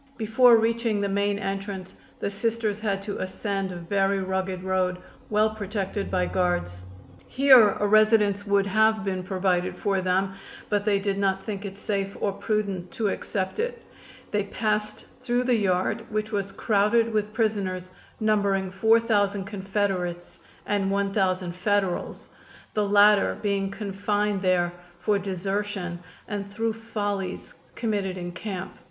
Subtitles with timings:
[0.17, 4.97] Before reaching the main entrance the Sisters had to ascend a very rugged road,
[5.29, 6.81] well protected by guards.
[7.27, 10.33] Here a residence would have been provided for them,
[10.69, 13.83] but they did not think it safe or prudent to accept it.
[14.31, 20.89] They passed through the yard, which was crowded with prisoners, numbering four thousand Confederates and
[20.89, 22.29] one thousand Federals,
[22.73, 28.79] the latter being confined there for desertion and through follies committed in camp.